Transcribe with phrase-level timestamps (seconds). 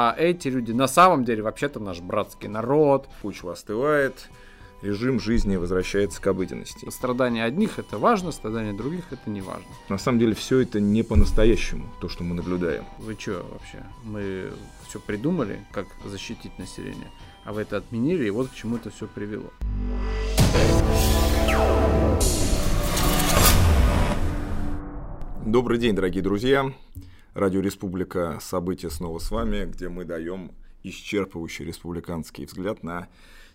[0.00, 3.08] А эти люди на самом деле вообще-то наш братский народ.
[3.20, 4.28] Почва остывает,
[4.80, 6.88] режим жизни возвращается к обыденности.
[6.88, 9.66] Страдания одних это важно, страдания других это не важно.
[9.88, 12.84] На самом деле все это не по-настоящему, то, что мы наблюдаем.
[12.98, 13.82] Вы что вообще?
[14.04, 14.52] Мы
[14.86, 17.10] все придумали, как защитить население,
[17.44, 19.50] а вы это отменили, и вот к чему это все привело.
[25.44, 26.72] Добрый день, дорогие друзья.
[27.38, 30.50] Радио Республика «События» снова с вами, где мы даем
[30.82, 33.06] исчерпывающий республиканский взгляд на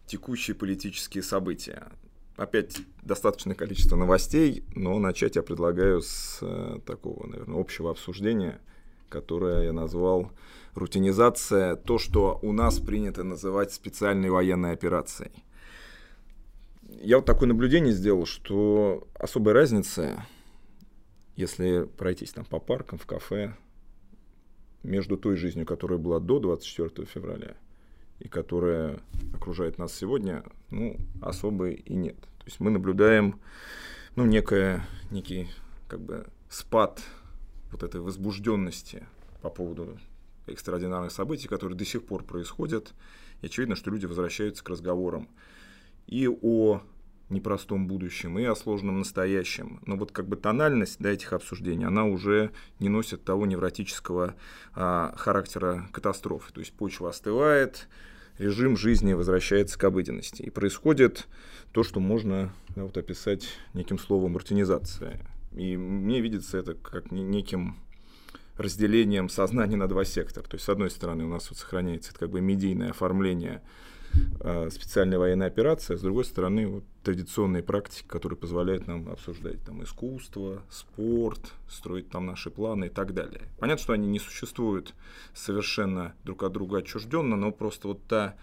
[0.06, 1.92] текущие политические события.
[2.38, 8.62] Опять достаточное количество новостей, но начать я предлагаю с э, такого, наверное, общего обсуждения,
[9.10, 10.32] которое я назвал
[10.76, 15.44] рутинизация, то, что у нас принято называть специальной военной операцией.
[17.02, 20.24] Я вот такое наблюдение сделал, что особой разницы,
[21.36, 23.58] если пройтись там по паркам, в кафе,
[24.84, 27.56] между той жизнью, которая была до 24 февраля,
[28.20, 29.00] и которая
[29.34, 32.20] окружает нас сегодня, ну, особой и нет.
[32.20, 33.40] То есть мы наблюдаем,
[34.16, 35.50] ну, некое, некий,
[35.88, 37.02] как бы, спад
[37.72, 39.08] вот этой возбужденности
[39.42, 39.98] по поводу
[40.48, 42.94] экстраординарных событий, которые до сих пор происходят.
[43.42, 45.28] И очевидно, что люди возвращаются к разговорам
[46.08, 46.82] и о
[47.30, 49.80] непростом будущем и о сложном настоящем.
[49.86, 54.36] Но вот как бы тональность да, этих обсуждений, она уже не носит того невротического
[54.74, 56.54] а, характера катастрофы.
[56.54, 57.88] То есть почва остывает,
[58.38, 60.42] режим жизни возвращается к обыденности.
[60.42, 61.28] И происходит
[61.72, 65.20] то, что можно да, вот описать неким словом мартинизация.
[65.52, 67.78] И мне видится это как неким
[68.58, 70.46] разделением сознания на два сектора.
[70.46, 73.62] То есть, с одной стороны, у нас вот сохраняется это как бы медийное оформление
[74.40, 79.62] э, специальной военной операции, а с другой стороны, вот традиционные практики, которые позволяют нам обсуждать
[79.64, 83.42] там искусство, спорт, строить там наши планы и так далее.
[83.60, 84.94] Понятно, что они не существуют
[85.34, 88.36] совершенно друг от друга отчужденно, но просто вот та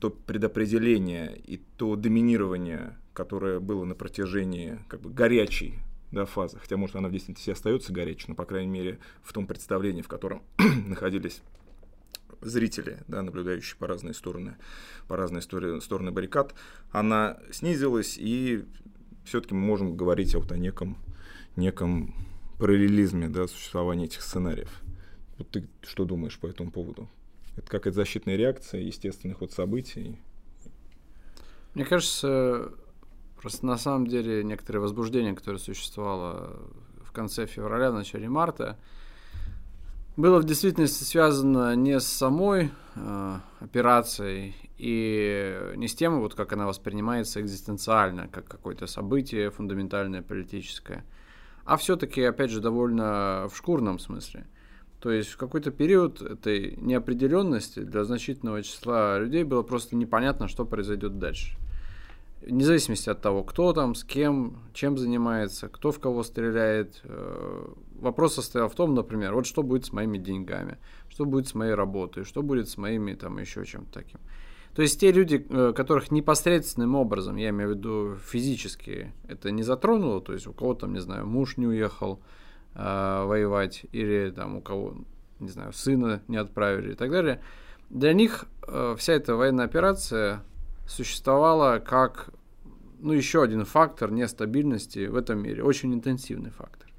[0.00, 5.78] то предопределение и то доминирование, которое было на протяжении как бы горячей
[6.12, 9.46] да, фазы, хотя, может, она в действительности остается горячей, но, по крайней мере, в том
[9.46, 10.42] представлении, в котором
[10.86, 11.42] находились
[12.40, 14.56] зрители, да, наблюдающие по разные стороны,
[15.08, 16.54] по разные стороны, баррикад,
[16.90, 18.64] она снизилась, и
[19.24, 20.98] все-таки мы можем говорить вот о неком,
[21.56, 22.14] неком
[22.58, 24.70] параллелизме да, существования этих сценариев.
[25.38, 27.08] Вот ты что думаешь по этому поводу?
[27.56, 30.18] Это какая-то защитная реакция, естественный ход событий?
[31.74, 32.72] Мне кажется,
[33.40, 36.58] просто на самом деле некоторое возбуждение, которое существовало
[37.02, 38.78] в конце февраля, в начале марта,
[40.16, 46.52] было в действительности связано не с самой э, операцией и не с тем, вот как
[46.52, 51.04] она воспринимается экзистенциально, как какое-то событие фундаментальное политическое,
[51.64, 54.46] а все-таки, опять же, довольно в шкурном смысле.
[55.00, 60.64] То есть в какой-то период этой неопределенности для значительного числа людей было просто непонятно, что
[60.64, 61.56] произойдет дальше
[62.42, 67.00] вне зависимости от того, кто там, с кем, чем занимается, кто в кого стреляет.
[67.04, 67.66] Э,
[67.98, 71.74] вопрос состоял в том, например, вот что будет с моими деньгами, что будет с моей
[71.74, 74.20] работой, что будет с моими там еще чем-то таким.
[74.76, 79.62] То есть те люди, э, которых непосредственным образом, я имею в виду физически, это не
[79.62, 82.20] затронуло, то есть у кого там, не знаю, муж не уехал
[82.74, 84.94] э, воевать, или там у кого,
[85.40, 87.40] не знаю, сына не отправили и так далее,
[87.88, 90.42] для них э, вся эта военная операция
[90.86, 92.30] существовала как
[92.98, 96.90] ну, еще один фактор нестабильности в этом мире, очень интенсивный фактор.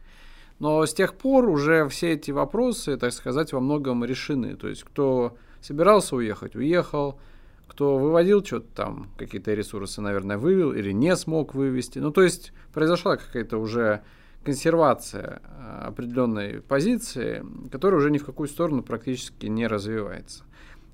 [0.60, 4.56] Но с тех пор уже все эти вопросы, так сказать, во многом решены.
[4.56, 7.20] То есть, кто собирался уехать, уехал,
[7.68, 12.00] кто выводил что-то там, какие-то ресурсы, наверное, вывел или не смог вывести.
[12.00, 14.02] Ну, то есть, произошла какая-то уже
[14.44, 20.44] консервация э, определенной позиции, которая уже ни в какую сторону практически не развивается.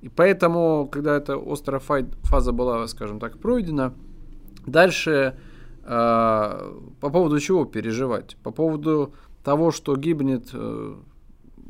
[0.03, 3.93] И поэтому, когда эта острая фаза была, скажем так, пройдена,
[4.67, 5.37] дальше
[5.85, 8.35] э, по поводу чего переживать?
[8.43, 9.13] По поводу
[9.45, 10.95] того, что гибнет э,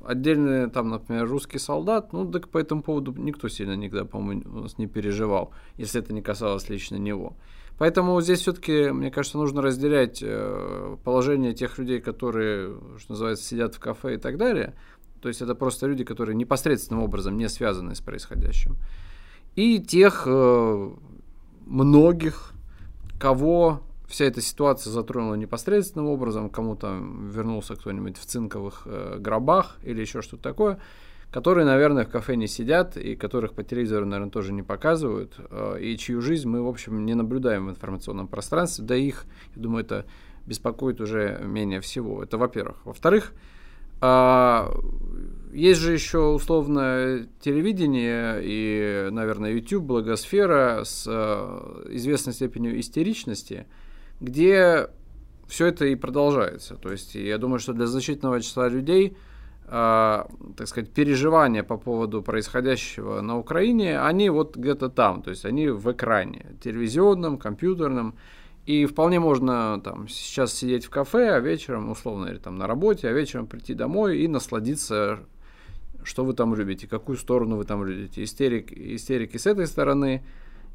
[0.04, 4.60] отдельный, там, например, русский солдат, ну, так по этому поводу никто сильно никогда, по-моему, у
[4.62, 7.38] нас не переживал, если это не касалось лично него.
[7.78, 13.75] Поэтому здесь все-таки, мне кажется, нужно разделять э, положение тех людей, которые, что называется, сидят
[13.75, 14.74] в кафе и так далее,
[15.24, 18.75] то есть это просто люди, которые непосредственным образом не связаны с происходящим.
[19.56, 20.90] И тех э,
[21.66, 22.52] многих,
[23.22, 29.78] кого вся эта ситуация затронула непосредственным образом, кому там вернулся кто-нибудь в цинковых э, гробах
[29.84, 30.80] или еще что-то такое,
[31.31, 35.78] которые, наверное, в кафе не сидят и которых по телевизору, наверное, тоже не показывают, э,
[35.80, 39.24] и чью жизнь мы, в общем, не наблюдаем в информационном пространстве, да их,
[39.56, 40.06] я думаю, это
[40.46, 42.22] беспокоит уже менее всего.
[42.22, 42.86] Это во-первых.
[42.86, 43.31] Во-вторых,
[44.06, 44.70] а,
[45.54, 53.66] есть же еще условно телевидение и, наверное, YouTube, благосфера с э, известной степенью истеричности,
[54.20, 54.90] где
[55.48, 56.76] все это и продолжается.
[56.76, 59.16] То есть я думаю, что для значительного числа людей
[59.68, 60.24] э,
[60.58, 65.70] так сказать, переживания по поводу происходящего на Украине, они вот где-то там, то есть они
[65.70, 68.16] в экране, телевизионном, компьютерном,
[68.65, 73.10] и вполне можно там сейчас сидеть в кафе, а вечером, условно, или там на работе,
[73.10, 75.19] а вечером прийти домой и насладиться,
[76.04, 78.24] что вы там любите, какую сторону вы там любите.
[78.24, 80.24] Истерик, истерики с этой стороны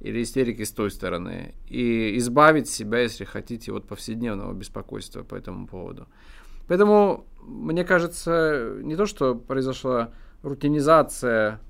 [0.00, 1.54] или истерики с той стороны.
[1.66, 6.08] И избавить себя, если хотите, от повседневного беспокойства по этому поводу.
[6.66, 10.12] Поэтому, мне кажется, не то, что произошла
[10.42, 11.60] рутинизация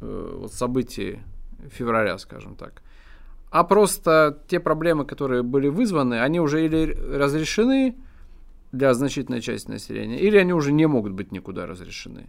[0.00, 1.20] э, вот, событий
[1.70, 2.82] февраля, скажем так,
[3.50, 7.96] а просто те проблемы, которые были вызваны, они уже или разрешены
[8.72, 12.28] для значительной части населения, или они уже не могут быть никуда разрешены.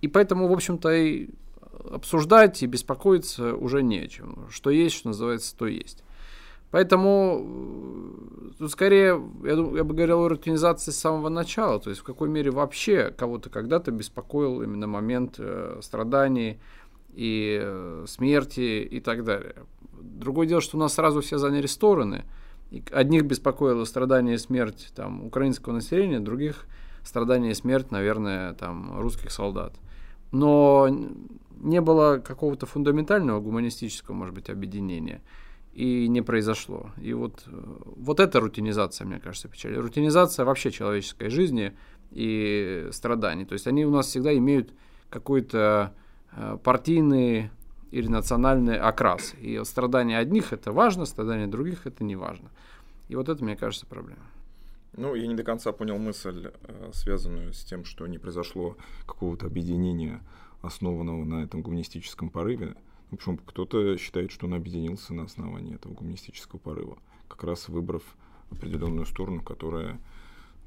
[0.00, 1.28] И поэтому, в общем-то, и
[1.92, 4.48] обсуждать и беспокоиться уже не о чем.
[4.50, 6.02] Что есть, что называется, то есть.
[6.70, 7.46] Поэтому
[8.50, 12.04] э, тут скорее, я, я бы говорил о рутинизации с самого начала, то есть в
[12.04, 16.60] какой мере вообще кого-то когда-то беспокоил именно момент э, страданий
[17.14, 19.54] и э, смерти и так далее.
[20.00, 22.24] Другое дело, что у нас сразу все заняли стороны.
[22.70, 26.66] И одних беспокоило страдание и смерть там, украинского населения, других
[27.02, 29.74] страдание и смерть, наверное, там, русских солдат.
[30.32, 30.88] Но
[31.60, 35.22] не было какого-то фундаментального гуманистического, может быть, объединения.
[35.72, 36.90] И не произошло.
[37.00, 39.76] И вот, вот эта рутинизация, мне кажется, печаль.
[39.76, 41.76] Рутинизация вообще человеческой жизни
[42.10, 43.44] и страданий.
[43.44, 44.72] То есть они у нас всегда имеют
[45.08, 45.94] какой-то
[46.32, 47.50] э, партийный
[47.90, 49.34] или национальный окрас.
[49.40, 52.50] И страдания одних это важно, страдания других это не важно.
[53.08, 54.22] И вот это, мне кажется, проблема.
[54.96, 58.76] Ну, я не до конца понял мысль, э, связанную с тем, что не произошло
[59.06, 60.20] какого-то объединения,
[60.60, 62.74] основанного на этом гуманистическом порыве.
[63.10, 66.98] Ну, почему кто-то считает, что он объединился на основании этого гуманистического порыва,
[67.28, 68.02] как раз выбрав
[68.50, 69.98] определенную сторону, которая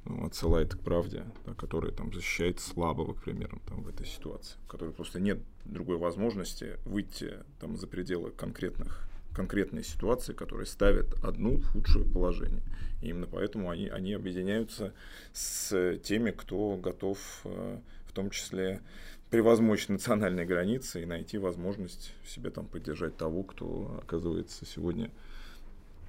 [0.06, 4.58] ну, отсылает к правде, да, которая там защищает слабого, к примеру, там, в этой ситуации,
[4.66, 11.14] в которой просто нет другой возможности выйти там, за пределы конкретных конкретной ситуации, которая ставит
[11.24, 12.62] одну в худшее положение.
[13.02, 14.94] И именно поэтому они, они объединяются
[15.32, 18.82] с теми, кто готов э, в том числе
[19.30, 25.10] превозмочь национальные границы и найти возможность себе там поддержать того, кто оказывается сегодня,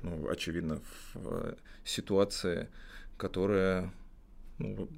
[0.02, 0.80] ну, очевидно,
[1.14, 1.54] в
[1.84, 2.68] ситуации,
[3.22, 3.92] которая
[4.58, 4.88] ну,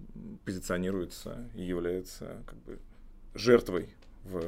[0.47, 2.79] позиционируется и является как бы
[3.35, 3.91] жертвой
[4.25, 4.41] в,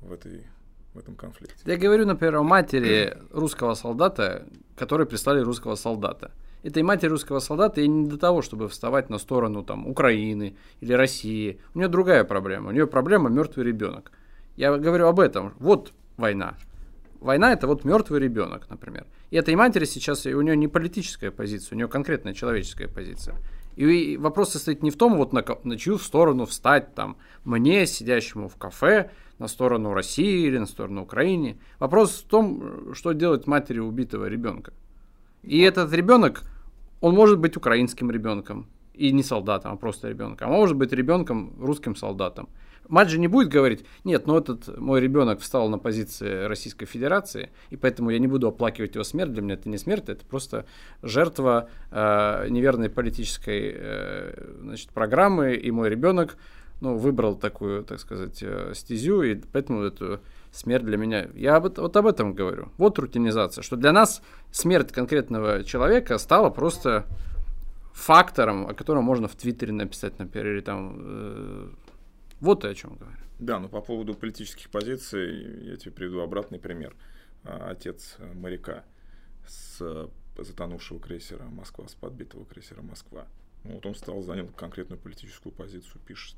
[0.00, 0.46] в, этой,
[0.94, 1.56] в этом конфликте.
[1.66, 6.30] Я говорю, например, о матери русского солдата, которой прислали русского солдата.
[6.62, 10.94] Этой матери русского солдата и не для того, чтобы вставать на сторону там, Украины или
[10.94, 11.60] России.
[11.74, 12.70] У нее другая проблема.
[12.70, 14.12] У нее проблема мертвый ребенок.
[14.56, 15.52] Я говорю об этом.
[15.58, 16.56] Вот война.
[17.20, 19.06] Война это вот мертвый ребенок, например.
[19.30, 23.36] И этой матери сейчас у нее не политическая позиция, у нее конкретная человеческая позиция.
[23.76, 28.48] И вопрос состоит не в том, вот на, на чью сторону встать там мне, сидящему
[28.48, 31.58] в кафе, на сторону России или на сторону Украины.
[31.78, 34.72] Вопрос в том, что делать матери убитого ребенка.
[35.42, 36.42] И этот ребенок,
[37.00, 41.54] он может быть украинским ребенком, и не солдатом, а просто ребенком, а может быть ребенком
[41.58, 42.50] русским солдатом.
[42.90, 47.50] Мать же не будет говорить, нет, ну этот мой ребенок встал на позиции Российской Федерации,
[47.70, 49.32] и поэтому я не буду оплакивать его смерть.
[49.32, 50.66] Для меня это не смерть, это просто
[51.02, 56.36] жертва э, неверной политической э, значит, программы, и мой ребенок
[56.80, 60.20] ну, выбрал такую, так сказать, э, стезю, и поэтому эту
[60.50, 61.28] смерть для меня...
[61.34, 62.72] Я об, вот об этом говорю.
[62.76, 64.20] Вот рутинизация, что для нас
[64.50, 67.06] смерть конкретного человека стала просто
[67.92, 71.68] фактором, о котором можно в Твиттере написать, например, или там э,
[72.40, 73.16] вот и о чем говорю.
[73.38, 76.94] Да, но по поводу политических позиций я тебе приведу обратный пример.
[77.44, 78.84] А, отец моряка
[79.46, 83.26] с затонувшего крейсера Москва, с подбитого крейсера Москва.
[83.64, 86.36] Ну, вот он стал, занял конкретную политическую позицию, пишет,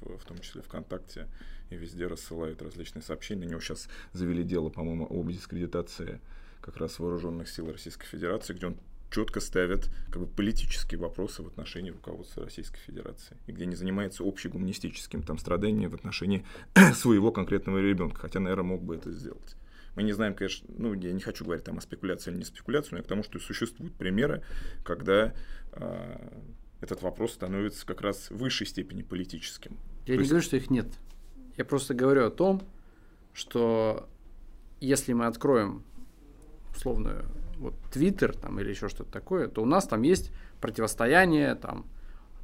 [0.00, 1.28] в, в том числе ВКонтакте,
[1.70, 3.46] и везде рассылают различные сообщения.
[3.46, 6.20] На него сейчас завели дело, по-моему, об дискредитации
[6.60, 8.76] как раз вооруженных сил Российской Федерации, где он
[9.14, 14.24] четко ставят как бы, политические вопросы в отношении руководства Российской Федерации, и где не занимается
[14.24, 16.44] общегуманистическим там, страданием в отношении
[16.94, 19.56] своего конкретного ребенка, хотя, наверное, мог бы это сделать.
[19.94, 22.90] Мы не знаем, конечно, ну, я не хочу говорить там о спекуляции или не спекуляции,
[22.92, 24.42] но я к тому, что существуют примеры,
[24.82, 25.32] когда
[25.72, 26.40] э,
[26.80, 29.78] этот вопрос становится как раз в высшей степени политическим.
[30.06, 30.30] Я То не есть...
[30.30, 30.88] говорю, что их нет.
[31.56, 32.62] Я просто говорю о том,
[33.32, 34.08] что
[34.80, 35.84] если мы откроем
[36.74, 37.24] условную
[37.58, 41.86] вот Твиттер там или еще что-то такое, то у нас там есть противостояние там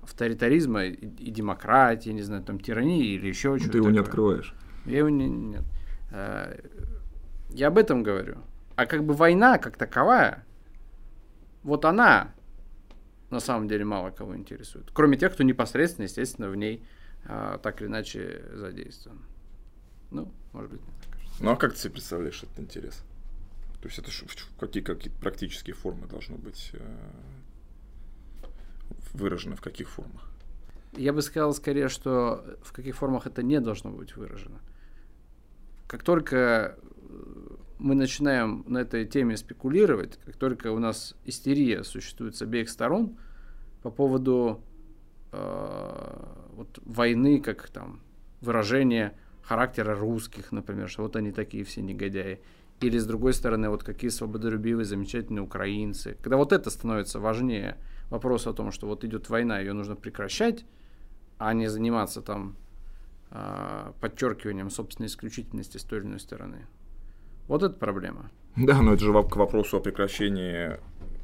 [0.03, 3.71] авторитаризма и, и демократии, не знаю, там тирании или еще чего-то.
[3.71, 3.93] Ты его такое.
[3.93, 4.55] не открываешь.
[4.87, 5.65] Я его не, нет.
[6.11, 6.59] Э,
[7.51, 8.39] я об этом говорю.
[8.77, 10.45] А как бы война как таковая,
[11.63, 12.33] вот она
[13.31, 14.91] на самом деле мало кого интересует.
[14.93, 16.83] Кроме тех, кто непосредственно, естественно, в ней
[17.27, 19.21] а, так или иначе задействован.
[20.11, 21.21] Ну, может быть, не так.
[21.41, 23.05] Ну а как ты себе представляешь этот интерес?
[23.81, 24.11] То есть это
[24.59, 26.99] какие, какие практические формы должно быть э,
[29.15, 30.31] выражено, в каких формах?
[30.97, 34.61] Я бы сказал скорее, что в каких формах это не должно быть выражено.
[35.87, 42.37] Как только э, мы начинаем на этой теме спекулировать, как только у нас истерия существует
[42.37, 43.17] с обеих сторон
[43.83, 44.63] по поводу
[45.33, 48.01] э, вот, войны, как там
[48.43, 52.41] выражение характера русских, например, что вот они такие все негодяи,
[52.81, 56.17] или с другой стороны, вот какие свободолюбивые, замечательные украинцы.
[56.23, 57.77] Когда вот это становится важнее
[58.11, 60.65] вопроса о том, что вот идет война, ее нужно прекращать,
[61.39, 62.57] а не заниматься там
[63.31, 66.67] э, подчеркиванием собственной исключительности с той или иной стороны.
[67.49, 68.31] Вот это проблема.
[68.57, 70.79] Да, но это же к вопросу о прекращении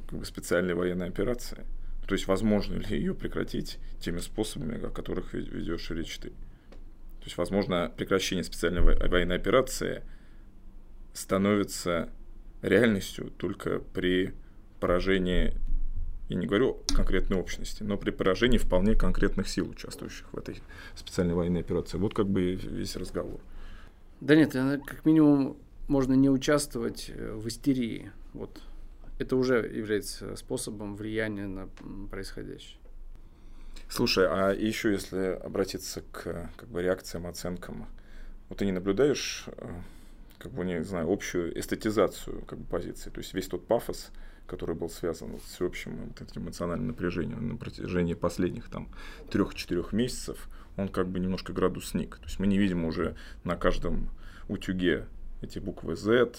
[0.08, 1.64] как бы, специальной военной операции.
[2.06, 6.30] То есть, возможно ли ее прекратить теми способами, о которых ведешь речь ты.
[6.30, 10.04] То есть, возможно, прекращение специальной военной операции
[11.16, 12.10] становится
[12.62, 14.34] реальностью только при
[14.80, 15.54] поражении,
[16.28, 20.60] я не говорю конкретной общности, но при поражении вполне конкретных сил, участвующих в этой
[20.94, 21.96] специальной военной операции.
[21.96, 23.40] Вот как бы весь разговор.
[24.20, 25.56] Да нет, как минимум
[25.88, 28.10] можно не участвовать э, в истерии.
[28.32, 28.60] Вот.
[29.18, 31.68] Это уже является способом влияния на
[32.10, 32.78] происходящее.
[33.88, 37.86] Слушай, а еще если обратиться к как бы, реакциям, оценкам,
[38.48, 39.68] вот ты не наблюдаешь, э,
[40.46, 44.12] как бы, не знаю, общую эстетизацию как бы, позиции, то есть весь тот пафос,
[44.46, 48.88] который был связан с всеобщим вот эмоциональным напряжением на протяжении последних там
[49.28, 52.18] трех-четырех месяцев, он как бы немножко градус сник.
[52.18, 54.08] То есть мы не видим уже на каждом
[54.46, 55.08] утюге
[55.42, 56.36] эти буквы Z.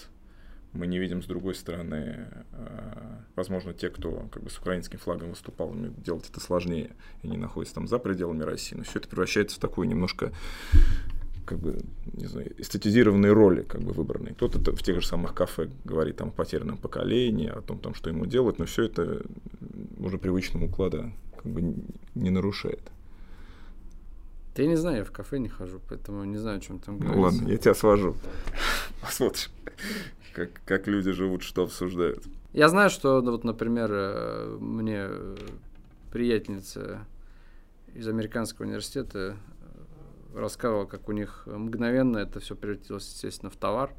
[0.72, 5.30] Мы не видим, с другой стороны, э, возможно, те, кто как бы с украинским флагом
[5.30, 8.74] выступал, делать это сложнее и не находятся там за пределами России.
[8.74, 10.32] Но все это превращается в такую немножко
[11.48, 11.78] как бы,
[12.12, 14.34] не знаю, эстетизированные роли как бы выбранные.
[14.34, 18.10] Кто-то в тех же самых кафе говорит там о потерянном поколении, о том, там, что
[18.10, 19.22] ему делать, но все это
[19.98, 21.74] уже привычного уклада как бы
[22.14, 22.82] не нарушает.
[24.54, 26.98] Да я не знаю, я в кафе не хожу, поэтому не знаю, о чем там
[26.98, 27.16] говорится.
[27.16, 28.14] Ну ладно, я тебя свожу.
[29.00, 29.50] Посмотришь,
[30.34, 32.24] как, как люди живут, что обсуждают.
[32.52, 35.08] Я знаю, что, ну, вот, например, э, мне
[36.12, 37.06] приятельница
[37.94, 39.36] из американского университета
[40.38, 43.92] рассказывала, как у них мгновенно это все превратилось, естественно, в товар.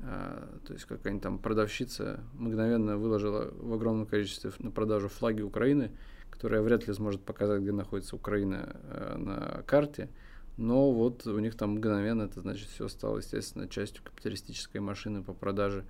[0.00, 5.90] Э, то есть какая-нибудь там продавщица мгновенно выложила в огромном количестве на продажу флаги Украины–
[6.38, 10.08] которая вряд ли сможет показать, где находится Украина э, на карте.
[10.56, 15.34] Но вот у них там мгновенно это значит все стало, естественно, частью капиталистической машины по
[15.34, 15.84] продаже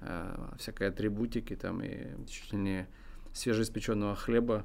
[0.00, 2.88] э, всякой атрибутики там и чуть ли не
[3.32, 4.64] свежеиспеченного хлеба,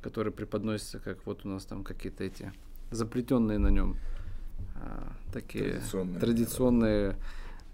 [0.00, 2.52] который преподносится как вот у нас там какие-то эти
[2.90, 3.96] заплетенные на нем
[4.76, 7.16] э, такие традиционные, традиционные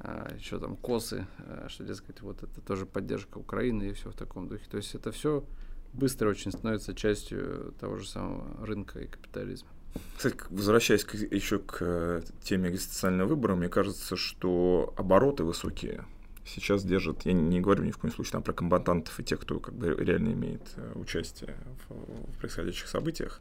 [0.01, 4.15] э, еще там косы, э, что, дескать, вот это тоже поддержка Украины и все в
[4.15, 4.65] таком духе.
[4.71, 5.45] То есть это все
[5.93, 9.69] быстро очень становится частью того же самого рынка и капитализма.
[10.17, 16.05] Кстати, возвращаясь к, еще к э, теме экзистенциального выбора, мне кажется, что обороты высокие
[16.45, 19.41] сейчас держат, я не, не говорю ни в коем случае там про комбатантов и тех,
[19.41, 21.57] кто как бы реально имеет э, участие
[21.89, 23.41] в, в происходящих событиях,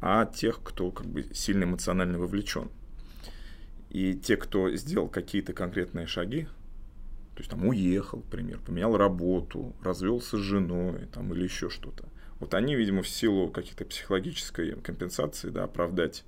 [0.00, 2.70] а тех, кто как бы сильно эмоционально вовлечен.
[3.90, 6.44] И те, кто сделал какие-то конкретные шаги,
[7.34, 12.04] то есть там уехал, к примеру, поменял работу, развелся с женой там, или еще что-то.
[12.38, 16.24] Вот они, видимо, в силу каких-то психологической компенсации, да, оправдать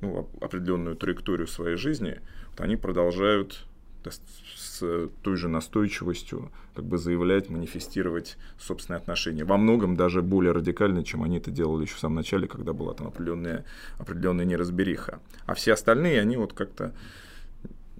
[0.00, 2.20] ну, определенную траекторию своей жизни,
[2.50, 3.67] вот они продолжают
[4.04, 4.82] с
[5.22, 9.44] той же настойчивостью как бы заявлять, манифестировать собственные отношения.
[9.44, 12.94] Во многом даже более радикально, чем они это делали еще в самом начале, когда была
[12.94, 13.64] там определенная,
[13.98, 15.20] определенная неразбериха.
[15.46, 16.94] А все остальные, они вот как-то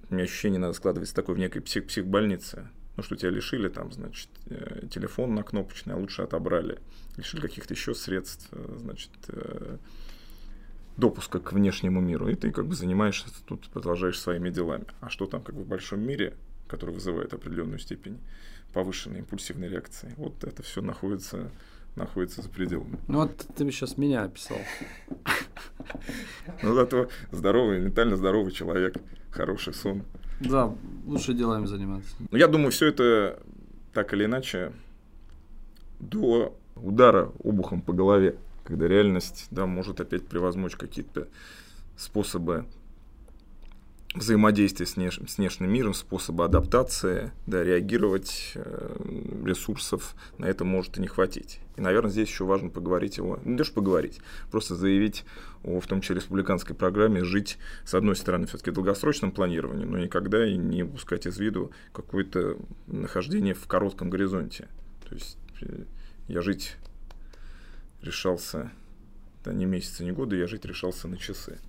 [0.09, 2.69] у меня ощущение надо складывается такое в некой псих психбольнице.
[2.97, 6.79] Ну, что тебя лишили там, значит, э, телефон на кнопочный, а лучше отобрали.
[7.15, 9.77] Лишили каких-то еще средств, э, значит, э,
[10.99, 12.27] допуска к внешнему миру.
[12.27, 14.85] И ты как бы занимаешься тут, продолжаешь своими делами.
[15.01, 16.35] А что там как бы в большом мире,
[16.67, 18.19] который вызывает определенную степень
[18.73, 21.51] повышенной импульсивной реакции, вот это все находится
[21.95, 22.97] находится за пределами.
[23.07, 24.57] Ну вот ты сейчас меня описал.
[26.61, 28.95] Ну зато здоровый, ментально здоровый человек,
[29.31, 30.03] хороший сон.
[30.39, 30.73] Да,
[31.05, 32.15] лучше делами заниматься.
[32.31, 33.41] Ну я думаю, все это
[33.93, 34.71] так или иначе
[35.99, 38.35] до удара обухом по голове,
[38.69, 41.27] когда реальность, да, может опять превозмочь какие-то
[41.97, 42.67] способы
[44.13, 45.19] взаимодействия с, внеш...
[45.27, 48.95] с внешним миром, способы адаптации, да, реагировать э,
[49.43, 51.59] ресурсов на это может и не хватить.
[51.77, 54.19] И, наверное, здесь еще важно поговорить его, ну, даже поговорить,
[54.51, 55.25] просто заявить
[55.63, 60.47] о, в том числе, республиканской программе, жить, с одной стороны, все-таки долгосрочном планировании, но никогда
[60.47, 64.67] и не упускать из виду какое-то нахождение в коротком горизонте.
[65.07, 65.85] То есть э,
[66.27, 66.77] я жить
[68.01, 68.71] решался,
[69.43, 71.59] да не месяца, не года, я жить решался на часы.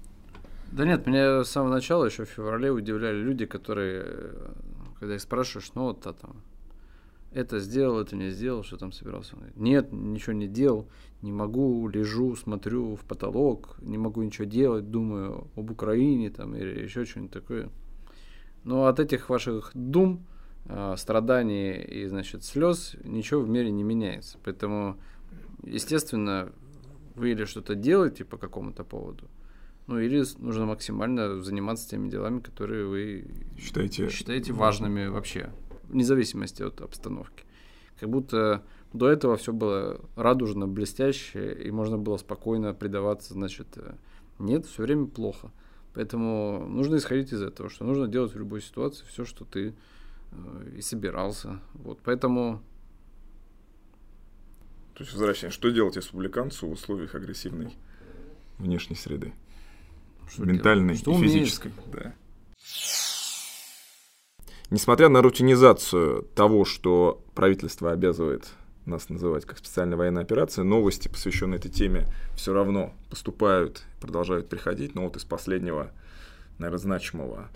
[0.73, 4.31] Да нет, меня с самого начала, еще в феврале, удивляли люди, которые,
[4.99, 6.43] когда их спрашиваешь, ну вот а там,
[7.33, 9.35] это сделал, это не сделал, что там собирался.
[9.35, 10.89] Он говорит, нет, ничего не делал,
[11.23, 16.83] не могу, лежу, смотрю в потолок, не могу ничего делать, думаю об Украине там или
[16.83, 17.71] еще что-нибудь такое.
[18.65, 20.27] Но от этих ваших дум,
[20.67, 24.39] а, страданий и, значит, слез ничего в мире не меняется.
[24.45, 24.99] Поэтому,
[25.64, 26.52] естественно,
[27.14, 29.29] вы или что-то делаете по какому-то поводу–
[29.90, 33.25] ну или нужно максимально заниматься теми делами, которые вы
[33.59, 35.50] считаете, считаете важными вообще,
[35.88, 37.45] вне зависимости от обстановки.
[37.99, 38.62] Как будто
[38.93, 43.95] до этого все было радужно, блестяще, и можно было спокойно предаваться, значит, э,
[44.38, 45.50] нет, все время плохо.
[45.93, 49.75] Поэтому нужно исходить из этого, что нужно делать в любой ситуации все, что ты
[50.31, 51.59] э, и собирался.
[51.75, 52.62] Вот, поэтому...
[55.00, 57.75] То есть, возвращаясь, что делать республиканцу в условиях агрессивной
[58.59, 59.33] внешней среды?
[60.28, 61.73] Что ментальной что и физической.
[61.90, 62.12] Да.
[64.69, 68.50] Несмотря на рутинизацию того, что правительство обязывает
[68.85, 74.95] нас называть как специальная военная операция, новости, посвященные этой теме, все равно поступают, продолжают приходить.
[74.95, 75.92] Но вот из последнего,
[76.59, 77.49] наверное, значимого,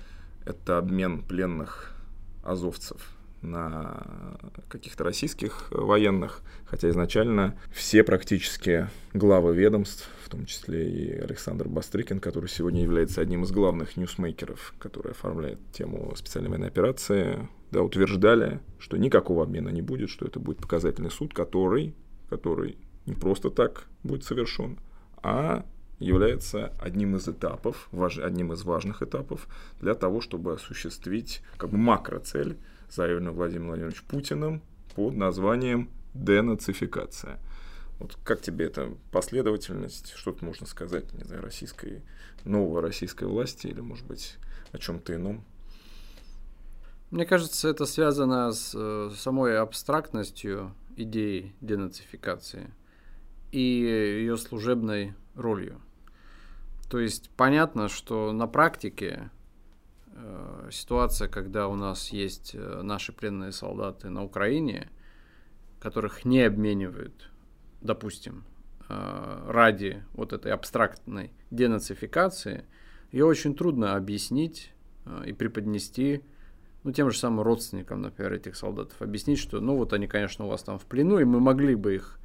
[0.46, 1.94] это обмен пленных
[2.42, 4.36] азовцев на
[4.68, 12.20] каких-то российских военных, хотя изначально все практически главы ведомств, в том числе и Александр Бастрыкин,
[12.20, 18.60] который сегодня является одним из главных ньюсмейкеров, который оформляет тему специальной военной операции, да, утверждали,
[18.78, 21.94] что никакого обмена не будет, что это будет показательный суд, который,
[22.28, 24.78] который не просто так будет совершен,
[25.22, 25.64] а
[25.98, 27.88] является одним из этапов,
[28.22, 29.48] одним из важных этапов
[29.80, 32.58] для того, чтобы осуществить как бы макроцель
[32.94, 34.62] заявленную Владимиром Владимировичем Путиным
[34.94, 37.38] под названием денацификация.
[37.98, 42.02] Вот как тебе эта последовательность, что тут можно сказать, не знаю, российской,
[42.44, 44.36] новой российской власти или, может быть,
[44.72, 45.44] о чем-то ином?
[47.10, 52.74] Мне кажется, это связано с э, самой абстрактностью идеи денацификации
[53.52, 55.80] и ее служебной ролью.
[56.90, 59.30] То есть понятно, что на практике
[60.70, 64.88] ситуация, когда у нас есть э, наши пленные солдаты на Украине,
[65.80, 67.30] которых не обменивают,
[67.80, 68.44] допустим,
[68.88, 72.64] э, ради вот этой абстрактной денацификации,
[73.12, 74.72] ее очень трудно объяснить
[75.26, 76.22] и преподнести
[76.84, 80.48] ну, тем же самым родственникам, например, этих солдатов, объяснить, что, ну, вот они, конечно, у
[80.48, 82.18] вас там в плену, и мы могли бы их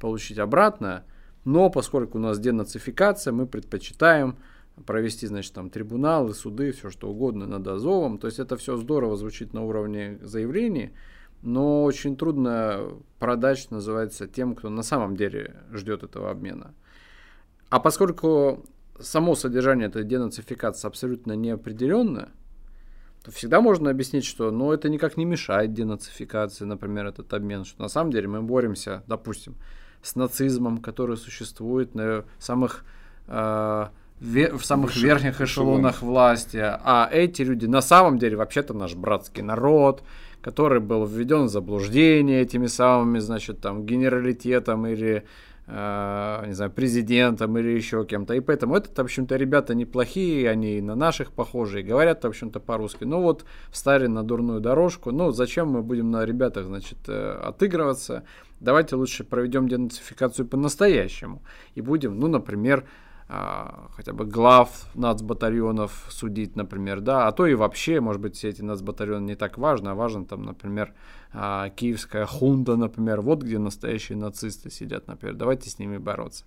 [0.00, 1.04] получить обратно,
[1.44, 4.38] но поскольку у нас денацификация, мы предпочитаем
[4.84, 8.18] провести, значит, там трибуналы, суды, все что угодно над Азовом.
[8.18, 10.90] То есть это все здорово звучит на уровне заявлений,
[11.42, 16.74] но очень трудно продать, что называется, тем, кто на самом деле ждет этого обмена.
[17.70, 18.64] А поскольку
[19.00, 22.30] само содержание этой денацификации абсолютно неопределенно,
[23.24, 27.82] то всегда можно объяснить, что ну, это никак не мешает денацификации, например, этот обмен, что
[27.82, 29.56] на самом деле мы боремся, допустим,
[30.02, 32.84] с нацизмом, который существует на самых
[33.26, 33.86] э,
[34.20, 36.12] в самых Выше, верхних эшелонах эшелон.
[36.12, 40.02] власти, а эти люди на самом деле вообще-то наш братский народ,
[40.40, 45.24] который был введен в заблуждение этими самыми, значит, там, генералитетом или,
[45.66, 48.32] э, не знаю, президентом или еще кем-то.
[48.34, 53.04] И поэтому это, в общем-то, ребята неплохие, они на наших похожие, говорят, в общем-то, по-русски.
[53.04, 58.22] Ну вот, встали на дурную дорожку, ну зачем мы будем на ребятах, значит, э, отыгрываться?
[58.60, 61.42] Давайте лучше проведем денацификацию по-настоящему
[61.74, 62.84] и будем, ну, например,
[63.28, 68.62] хотя бы глав нацбатальонов судить, например, да, а то и вообще, может быть, все эти
[68.62, 70.94] нацбатальоны не так важны, а важен там, например,
[71.32, 76.44] а, киевская хунта, например, вот где настоящие нацисты сидят, например, давайте с ними бороться.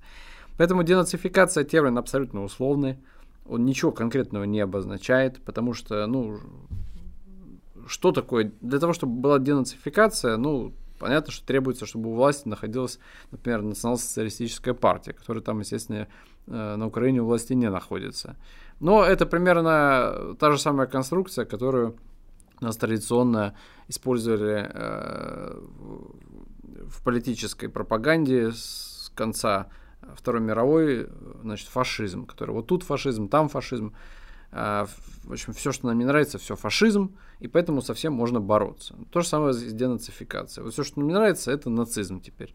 [0.57, 2.97] Поэтому денацификация термин абсолютно условный,
[3.45, 6.39] он ничего конкретного не обозначает, потому что, ну,
[7.87, 12.99] что такое, для того, чтобы была денацификация, ну, понятно, что требуется, чтобы у власти находилась,
[13.31, 16.07] например, национал-социалистическая партия, которая там, естественно,
[16.49, 18.35] на Украине у власти не находится.
[18.79, 21.95] Но это примерно та же самая конструкция, которую
[22.61, 23.55] нас традиционно
[23.87, 25.59] использовали э,
[26.87, 29.67] в политической пропаганде с конца
[30.15, 31.09] Второй мировой,
[31.41, 33.93] значит, фашизм, который вот тут фашизм, там фашизм.
[34.51, 34.87] А,
[35.23, 38.95] в общем, все, что нам не нравится, все фашизм, и поэтому совсем можно бороться.
[39.11, 40.63] То же самое с денацификацией.
[40.63, 42.53] Вот все, что нам не нравится, это нацизм теперь.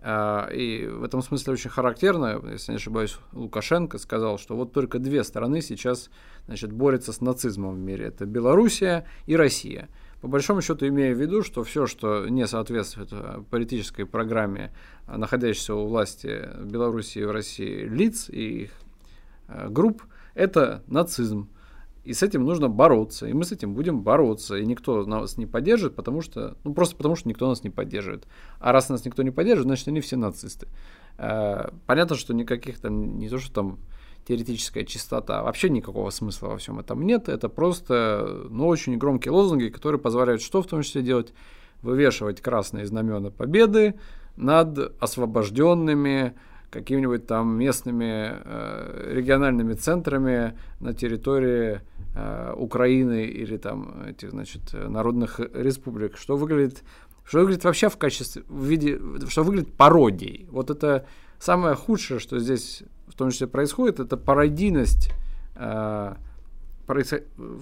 [0.00, 4.98] А, и в этом смысле очень характерно, если не ошибаюсь, Лукашенко сказал, что вот только
[4.98, 6.10] две стороны сейчас
[6.46, 8.06] значит, борются с нацизмом в мире.
[8.06, 9.88] Это Белоруссия и Россия.
[10.20, 14.72] По большому счету имея в виду, что все, что не соответствует э, политической программе
[15.06, 18.70] находящихся у власти в Беларуси и в России лиц и их
[19.48, 20.02] э, групп,
[20.34, 21.48] это нацизм.
[22.04, 23.26] И с этим нужно бороться.
[23.26, 24.56] И мы с этим будем бороться.
[24.56, 26.56] И никто нас не поддержит, потому что.
[26.64, 28.26] Ну, просто потому что никто нас не поддерживает.
[28.60, 30.68] А раз нас никто не поддерживает, значит, они все нацисты.
[31.18, 33.78] Э, понятно, что никаких там, не то, что там
[34.26, 37.28] теоретическая чистота, вообще никакого смысла во всем этом нет.
[37.28, 41.32] Это просто, ну, очень громкие лозунги, которые позволяют что в том числе делать?
[41.80, 43.94] Вывешивать красные знамена победы
[44.36, 46.34] над освобожденными
[46.70, 51.80] какими-нибудь там местными э, региональными центрами на территории
[52.14, 56.82] э, Украины или там этих, значит, народных республик, что выглядит,
[57.24, 60.46] что выглядит вообще в качестве, в виде, что выглядит пародией.
[60.50, 61.06] Вот это
[61.38, 65.10] самое худшее, что здесь в том числе происходит, это пародийность
[65.54, 66.14] э,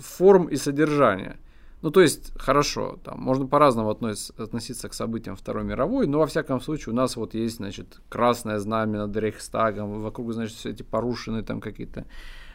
[0.00, 1.36] форм и содержания.
[1.82, 6.60] Ну, то есть, хорошо, там можно по-разному относиться к событиям Второй мировой, но во всяком
[6.60, 11.42] случае у нас вот есть, значит, красное знамя над Рейхстагом, вокруг, значит, все эти порушенные
[11.42, 12.06] там какие-то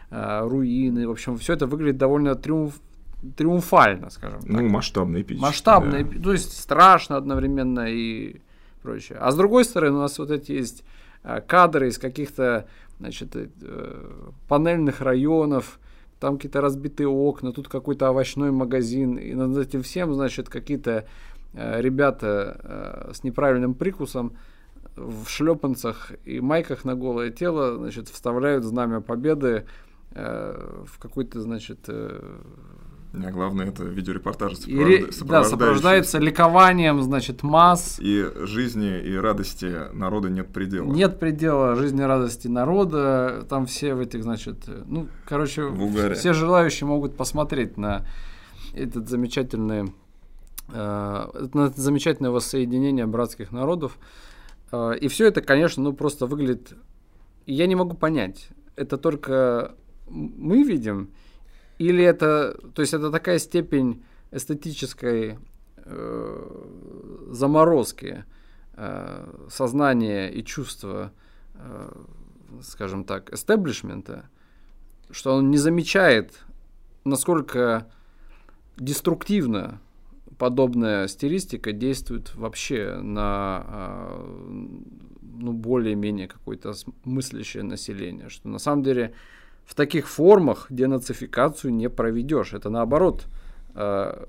[0.10, 2.80] э, руины, в общем, все это выглядит довольно триумф,
[3.38, 4.50] триумфально, скажем так.
[4.50, 5.46] Ну, масштабно, эпично.
[5.46, 6.24] Масштабно, да.
[6.24, 8.42] то есть страшно одновременно и
[8.82, 9.20] прочее.
[9.20, 10.84] А с другой стороны, у нас вот эти есть
[11.24, 12.68] э, кадры из каких-то,
[13.00, 15.80] значит, э, панельных районов,
[16.22, 21.06] там какие-то разбитые окна, тут какой-то овощной магазин, и над этим всем, значит, какие-то
[21.54, 24.38] э, ребята э, с неправильным прикусом
[24.96, 29.66] в шлепанцах и майках на голое тело, значит, вставляют знамя победы
[30.12, 32.40] э, в какой-то, значит, э,
[33.14, 35.26] а главное, это видеорепортаж сопровожда...
[35.26, 37.98] Да, сопровождается ликованием, значит, масс.
[38.00, 40.90] И жизни и радости народа нет предела.
[40.90, 43.46] Нет предела жизни и радости народа.
[43.50, 45.70] Там все в этих, значит, ну, короче,
[46.16, 48.06] все желающие могут посмотреть на
[48.74, 49.94] этот замечательный,
[50.70, 53.98] э, на это замечательное воссоединение братских народов.
[54.72, 56.74] Э, и все это, конечно, ну, просто выглядит...
[57.46, 59.76] Я не могу понять, это только
[60.08, 61.10] мы видим,
[61.82, 65.40] или это, то есть это такая степень эстетической
[65.78, 66.66] э,
[67.32, 68.24] заморозки
[68.74, 71.12] э, сознания и чувства,
[71.56, 71.92] э,
[72.62, 74.30] скажем так, эстеблишмента,
[75.10, 76.40] что он не замечает,
[77.04, 77.88] насколько
[78.78, 79.82] деструктивно
[80.38, 84.26] подобная стилистика действует вообще на э,
[85.22, 86.74] ну, более-менее какое-то
[87.06, 89.16] мыслящее население, что на самом деле
[89.72, 92.52] в таких формах денацификацию не проведешь.
[92.52, 93.28] Это наоборот,
[93.74, 94.26] э,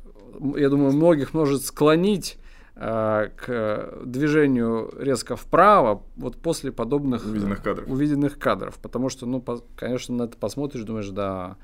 [0.56, 2.38] я думаю, многих может склонить
[2.76, 7.88] э, к движению резко вправо вот после подобных увиденных кадров.
[7.90, 8.78] увиденных кадров.
[8.80, 11.56] Потому что, ну, по, конечно, на это посмотришь, думаешь, да.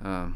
[0.00, 0.28] Э.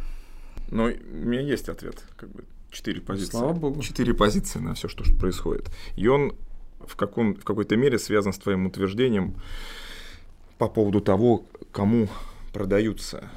[0.71, 3.31] Но у меня есть ответ, как бы четыре позиции.
[3.31, 3.81] Слава богу.
[3.81, 5.71] Четыре позиции на все, что, что происходит.
[5.97, 6.35] И он
[6.81, 9.37] в, каком, в какой-то мере связан с твоим утверждением
[10.59, 12.09] по поводу того, кому
[12.53, 13.31] продаются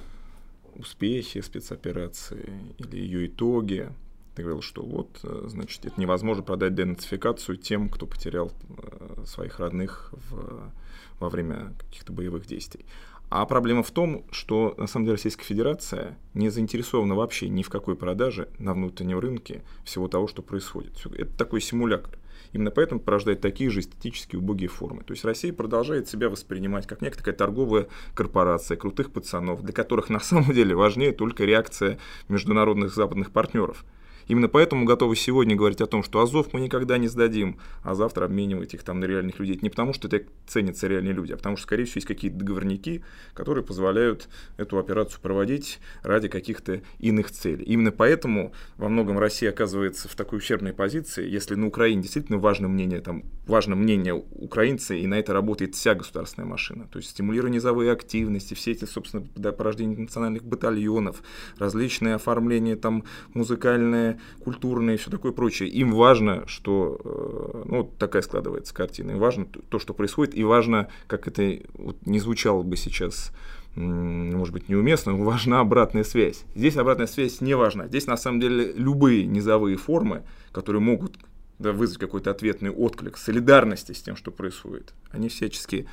[0.75, 3.89] успехи спецоперации или ее итоги.
[4.35, 9.59] Ты говорил, что вот, э, значит, это невозможно продать денацификацию тем, кто потерял э, своих
[9.59, 10.71] родных в,
[11.19, 12.85] во время каких-то боевых действий.
[13.29, 17.69] А проблема в том, что на самом деле Российская Федерация не заинтересована вообще ни в
[17.69, 21.01] какой продаже на внутреннем рынке всего того, что происходит.
[21.17, 22.17] Это такой симулятор.
[22.53, 25.03] Именно поэтому порождает такие же эстетически убогие формы.
[25.03, 30.09] То есть Россия продолжает себя воспринимать как некая такая торговая корпорация крутых пацанов, для которых
[30.09, 33.85] на самом деле важнее только реакция международных западных партнеров–
[34.27, 38.25] Именно поэтому готовы сегодня говорить о том, что Азов мы никогда не сдадим, а завтра
[38.25, 39.59] обменивать их там на реальных людей.
[39.61, 43.03] Не потому, что это ценятся реальные люди, а потому что, скорее всего, есть какие-то договорники,
[43.33, 47.63] которые позволяют эту операцию проводить ради каких-то иных целей.
[47.65, 52.67] Именно поэтому во многом Россия оказывается в такой ущербной позиции, если на Украине действительно важно
[52.67, 56.87] мнение, там, важно мнение украинца, и на это работает вся государственная машина.
[56.91, 61.21] То есть стимулирование низовой активности, все эти, собственно, порождение национальных батальонов,
[61.57, 63.03] различные оформления там
[63.33, 65.69] музыкальные, культурные все такое прочее.
[65.69, 70.43] Им важно, что, э, ну, вот такая складывается картина, им важно то, что происходит, и
[70.43, 73.31] важно, как это вот, не звучало бы сейчас
[73.75, 76.43] может быть, неуместно, но важна обратная связь.
[76.55, 77.87] Здесь обратная связь не важна.
[77.87, 81.17] Здесь, на самом деле, любые низовые формы, которые могут
[81.57, 85.87] да, вызвать какой-то ответный отклик солидарности с тем, что происходит, они всячески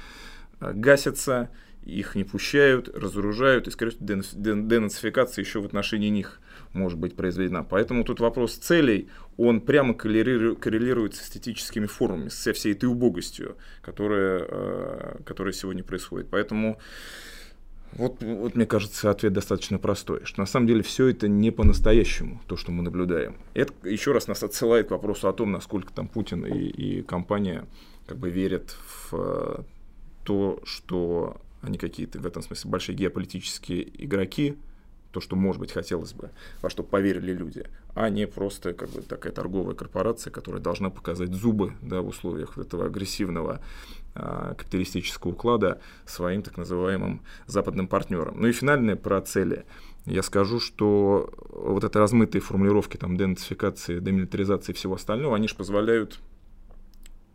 [0.61, 1.51] а, гасятся,
[1.85, 6.41] их не пущают, разоружают, и, скорее всего, денацификация еще в отношении них
[6.79, 7.64] может быть произведена.
[7.64, 14.47] Поэтому тут вопрос целей, он прямо коррелирует с эстетическими формами, со всей этой убогостью, которая,
[14.49, 16.29] а, которая сегодня происходит.
[16.31, 16.79] Поэтому
[17.93, 22.41] вот, вот мне кажется, ответ достаточно простой, что на самом деле все это не по-настоящему,
[22.47, 23.37] то, что мы наблюдаем.
[23.55, 27.67] Это еще раз нас отсылает к вопросу о том, насколько там Путин и, и компания
[28.07, 28.77] как бы верят
[29.11, 29.62] в э,
[30.25, 34.57] то, что они какие-то в этом смысле большие геополитические игроки,
[35.11, 39.03] то, что, может быть, хотелось бы, во что поверили люди, а не просто как бы
[39.03, 43.61] такая торговая корпорация, которая должна показать зубы да, в условиях этого агрессивного
[44.14, 48.40] а, капиталистического уклада своим так называемым западным партнерам.
[48.40, 49.64] Ну и финальное про цели.
[50.05, 55.55] Я скажу, что вот это размытые формулировки там, денацификации, демилитаризации и всего остального, они же
[55.55, 56.21] позволяют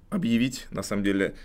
[0.09, 1.35] объявить, на самом деле,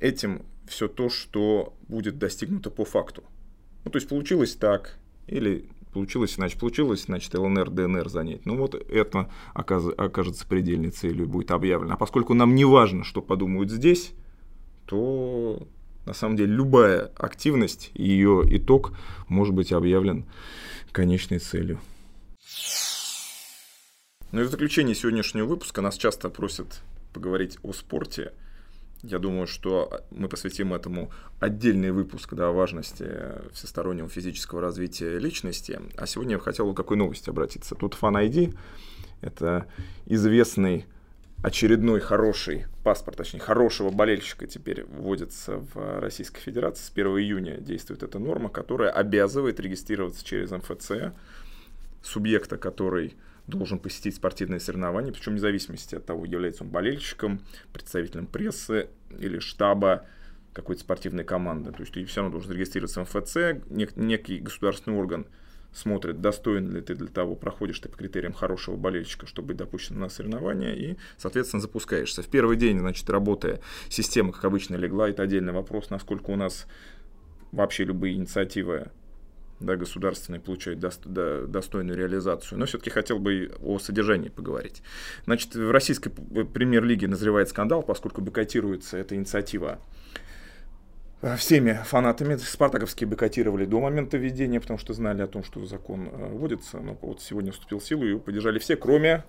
[0.00, 3.24] этим все то, что будет достигнуто по факту.
[3.84, 4.98] Ну, то есть получилось так,
[5.32, 8.46] или получилось иначе, получилось, значит, ЛНР, ДНР занять.
[8.46, 11.94] Ну вот это окажется предельной целью будет объявлено.
[11.94, 14.12] А поскольку нам не важно, что подумают здесь,
[14.86, 15.66] то
[16.06, 18.92] на самом деле любая активность ее итог
[19.28, 20.24] может быть объявлен
[20.92, 21.78] конечной целью.
[24.32, 26.80] Ну и в заключение сегодняшнего выпуска нас часто просят
[27.12, 28.32] поговорить о спорте.
[29.02, 31.10] Я думаю, что мы посвятим этому
[31.40, 33.08] отдельный выпуск да, важности
[33.52, 35.80] всестороннего физического развития личности.
[35.96, 37.74] А сегодня я хотел к какой новости обратиться.
[37.74, 38.56] Тут Fan ID—
[39.20, 39.66] это
[40.06, 40.86] известный
[41.42, 46.84] очередной хороший паспорт, точнее, хорошего болельщика теперь вводится в Российской Федерации.
[46.84, 51.12] С 1 июня действует эта норма, которая обязывает регистрироваться через МФЦ
[52.02, 57.40] субъекта, который должен посетить спортивные соревнования, причем вне зависимости от того, является он болельщиком,
[57.72, 58.88] представителем прессы
[59.18, 60.06] или штаба
[60.52, 61.72] какой-то спортивной команды.
[61.72, 63.36] То есть ты все равно должен зарегистрироваться в МФЦ,
[63.70, 65.26] нек- некий государственный орган
[65.72, 69.98] смотрит, достоин ли ты для того, проходишь ты по критериям хорошего болельщика, чтобы быть допущен
[69.98, 72.22] на соревнования, и, соответственно, запускаешься.
[72.22, 75.08] В первый день, значит, работая, система, как обычно, легла.
[75.08, 76.66] Это отдельный вопрос, насколько у нас
[77.52, 78.90] вообще любые инициативы
[79.62, 82.58] да, государственные получают до, до, достойную реализацию.
[82.58, 84.82] Но все-таки хотел бы о содержании поговорить.
[85.24, 89.78] Значит, в российской премьер-лиге назревает скандал, поскольку бойкотируется эта инициатива
[91.22, 92.36] э, всеми фанатами.
[92.36, 96.80] Спартаковские бойкотировали до момента введения, потому что знали о том, что закон э, вводится.
[96.80, 99.24] Но вот сегодня вступил в силу, и поддержали все, кроме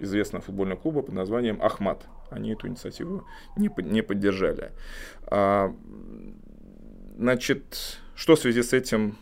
[0.00, 2.06] известного футбольного клуба под названием «Ахмат».
[2.30, 3.26] Они эту инициативу
[3.56, 4.72] не, не поддержали.
[5.26, 5.74] А,
[7.16, 9.16] значит, что в связи с этим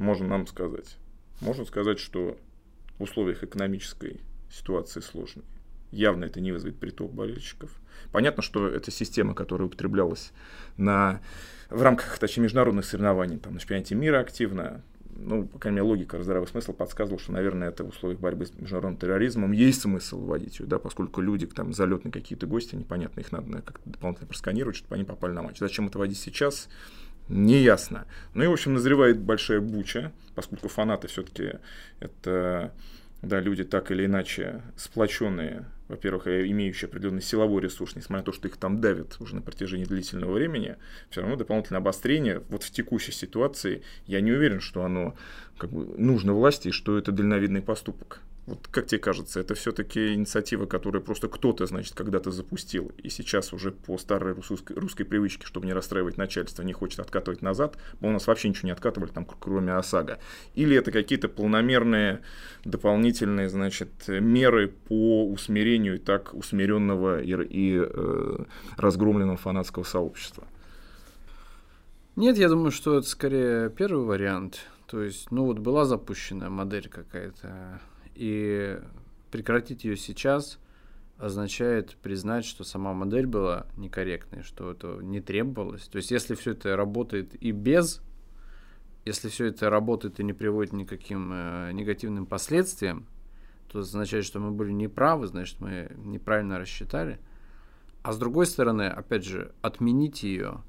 [0.00, 0.96] можно нам сказать?
[1.40, 2.36] Можно сказать, что
[2.98, 5.44] в условиях экономической ситуации сложной
[5.90, 7.70] явно это не вызовет приток болельщиков.
[8.10, 10.32] Понятно, что это система, которая употреблялась
[10.78, 11.20] на,
[11.68, 14.82] в рамках точнее, международных соревнований, там, на чемпионате мира активно,
[15.14, 18.54] ну, по крайней мере, логика, здравый смысл подсказывал, что, наверное, это в условиях борьбы с
[18.54, 23.32] международным терроризмом есть смысл вводить ее, да, поскольку люди, там, залетные какие-то гости, непонятно, их
[23.32, 25.58] надо как-то дополнительно просканировать, чтобы они попали на матч.
[25.58, 26.68] Зачем это вводить сейчас?
[27.30, 28.06] Неясно.
[28.34, 31.54] Ну и, в общем, назревает большая буча, поскольку фанаты все-таки
[32.00, 32.72] это
[33.22, 38.48] да, люди так или иначе сплоченные, во-первых, имеющие определенный силовой ресурс, несмотря на то, что
[38.48, 40.76] их там давят уже на протяжении длительного времени,
[41.10, 45.16] все равно дополнительное обострение вот в текущей ситуации, я не уверен, что оно
[45.58, 48.20] как бы нужно власти и что это дальновидный поступок.
[48.50, 53.52] Вот как тебе кажется, это все-таки инициатива, которую просто кто-то, значит, когда-то запустил, и сейчас
[53.52, 58.08] уже по старой русской, русской привычке, чтобы не расстраивать начальство, не хочет откатывать назад, мы
[58.08, 60.18] у нас вообще ничего не откатывали, там, кроме ОСАГО.
[60.56, 62.22] Или это какие-то полномерные
[62.64, 68.38] дополнительные, значит, меры по усмирению и так усмиренного и, и э,
[68.76, 70.44] разгромленного фанатского сообщества?
[72.16, 74.66] Нет, я думаю, что это скорее первый вариант.
[74.88, 77.80] То есть, ну вот была запущена модель какая-то
[78.14, 78.80] и
[79.30, 80.58] прекратить ее сейчас
[81.18, 85.82] означает признать, что сама модель была некорректной, что это не требовалось.
[85.82, 88.00] То есть если все это работает и без,
[89.04, 93.06] если все это работает и не приводит никаким э, негативным последствиям,
[93.70, 97.20] то означает, что мы были неправы, значит, мы неправильно рассчитали.
[98.02, 100.62] А с другой стороны, опять же, отменить ее,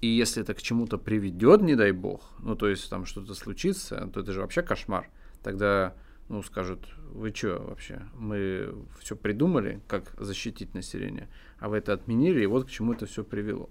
[0.00, 4.10] и если это к чему-то приведет, не дай бог, ну, то есть там что-то случится,
[4.12, 5.08] то это же вообще кошмар.
[5.42, 5.94] Тогда
[6.28, 12.42] ну, скажут, вы что вообще, мы все придумали, как защитить население, а вы это отменили,
[12.42, 13.68] и вот к чему это все привело.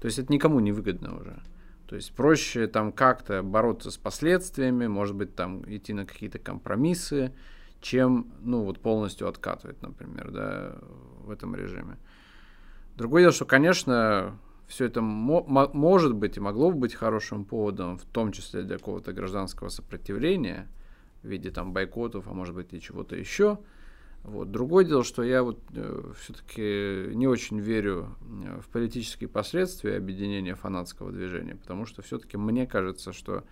[0.00, 1.42] То есть это никому не выгодно уже.
[1.86, 7.32] То есть проще там как-то бороться с последствиями, может быть, там идти на какие-то компромиссы,
[7.80, 10.78] чем, ну, вот полностью откатывать, например, да,
[11.24, 11.98] в этом режиме.
[12.96, 17.98] Другое дело, что, конечно, все это мо- может быть и могло бы быть хорошим поводом,
[17.98, 20.68] в том числе для какого-то гражданского сопротивления
[21.22, 23.58] в виде там бойкотов, а может быть и чего-то еще.
[24.24, 24.52] Вот.
[24.52, 30.54] Другое дело, что я вот э, все-таки не очень верю э, в политические последствия объединения
[30.54, 33.42] фанатского движения, потому что все-таки мне кажется, что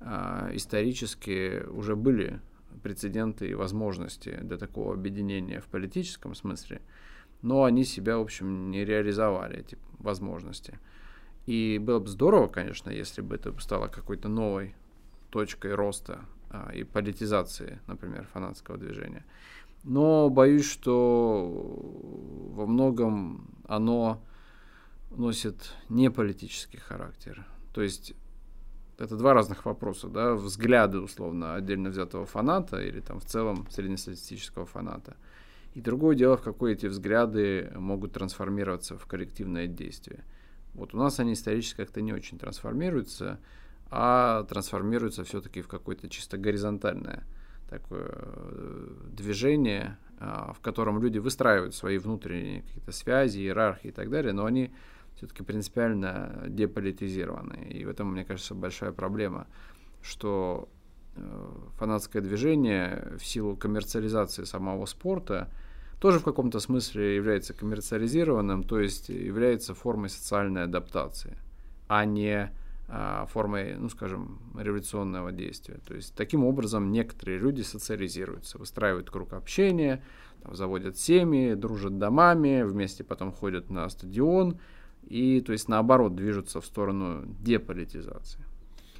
[0.00, 2.40] э, исторически уже были
[2.82, 6.80] прецеденты и возможности для такого объединения в политическом смысле,
[7.42, 10.78] но они себя, в общем, не реализовали, эти возможности.
[11.44, 14.74] И было бы здорово, конечно, если бы это стало какой-то новой
[15.30, 16.20] точкой роста
[16.74, 19.24] и политизации, например, фанатского движения.
[19.84, 21.46] Но боюсь, что
[22.52, 24.22] во многом оно
[25.10, 27.46] носит не политический характер.
[27.72, 28.14] То есть
[28.98, 34.66] это два разных вопроса, да, взгляды, условно, отдельно взятого фаната или там в целом среднестатистического
[34.66, 35.16] фаната.
[35.74, 40.24] И другое дело, в какой эти взгляды могут трансформироваться в коллективное действие.
[40.74, 43.38] Вот у нас они исторически как-то не очень трансформируются,
[43.90, 47.24] а трансформируются все-таки в какое-то чисто горизонтальное
[47.68, 54.10] такое э, движение, а, в котором люди выстраивают свои внутренние какие-то связи, иерархии и так
[54.10, 54.72] далее, но они
[55.16, 57.68] все-таки принципиально деполитизированы.
[57.70, 59.46] И в этом, мне кажется, большая проблема,
[60.02, 60.68] что
[61.16, 61.20] э,
[61.76, 65.50] фанатское движение в силу коммерциализации самого спорта
[66.00, 71.36] тоже в каком-то смысле является коммерциализированным, то есть является формой социальной адаптации,
[71.88, 72.52] а не
[72.88, 75.78] формой, ну, скажем, революционного действия.
[75.86, 80.02] То есть таким образом некоторые люди социализируются, выстраивают круг общения,
[80.42, 84.58] там, заводят семьи, дружат домами, вместе потом ходят на стадион,
[85.02, 88.44] и, то есть, наоборот, движутся в сторону деполитизации.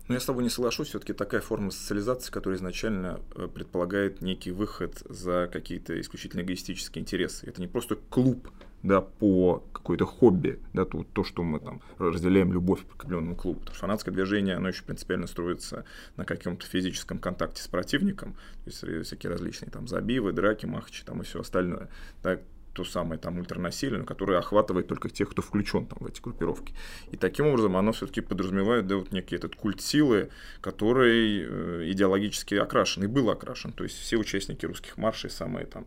[0.08, 4.52] Но я с тобой не соглашусь, все-таки такая форма социализации, которая изначально э, предполагает некий
[4.52, 7.46] выход за какие-то исключительно эгоистические интересы.
[7.46, 8.50] Это не просто клуб,
[8.82, 13.60] да, по какой-то хобби, да, то, то, что мы там разделяем любовь к определенному клубу.
[13.60, 15.84] Потому что фанатское движение, оно еще принципиально строится
[16.16, 18.32] на каком-то физическом контакте с противником,
[18.64, 21.90] то есть всякие различные там забивы, драки, махачи там и все остальное.
[22.22, 22.40] Да,
[22.78, 26.72] то самое там ультранасилие, которое охватывает только тех, кто включен там в эти группировки.
[27.10, 30.28] И таким образом оно все-таки подразумевает да, вот некий этот культ силы,
[30.60, 33.72] который э, идеологически окрашен и был окрашен.
[33.72, 35.86] То есть все участники русских маршей, самые там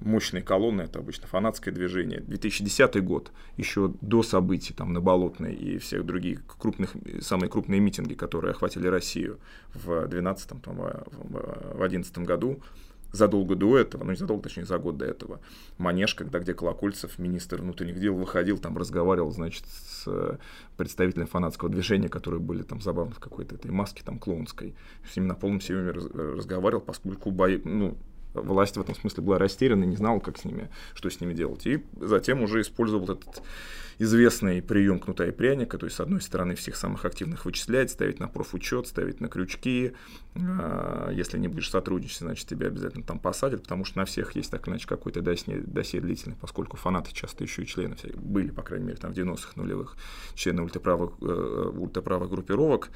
[0.00, 2.20] мощные колонны, это обычно фанатское движение.
[2.20, 8.14] 2010 год, еще до событий там на Болотной и всех других крупных, самые крупные митинги,
[8.14, 9.38] которые охватили Россию
[9.74, 12.62] в 2012 там, в 2011 году,
[13.12, 15.40] задолго до этого, ну не задолго, точнее, за год до этого,
[15.78, 20.36] Манеж, когда где Колокольцев, министр внутренних дел, выходил, там разговаривал, значит, с э,
[20.76, 24.74] представителями фанатского движения, которые были там забавно в какой-то этой маске там клоунской.
[25.10, 27.96] С ними на полном серьезе разговаривал, поскольку бои, ну,
[28.42, 31.66] власть в этом смысле была растеряна, не знала, как с ними, что с ними делать.
[31.66, 33.42] И затем уже использовал этот
[33.98, 38.20] известный прием кнута и пряника, то есть, с одной стороны, всех самых активных вычислять, ставить
[38.20, 39.92] на профучет, ставить на крючки.
[40.34, 44.50] А, если не будешь сотрудничать, значит, тебя обязательно там посадят, потому что на всех есть
[44.50, 48.86] так иначе какой-то досье, досье длительный, поскольку фанаты часто еще и члены были, по крайней
[48.86, 49.96] мере, там в 90-х нулевых,
[50.34, 52.90] члены ультраправых, э, ультраправых группировок.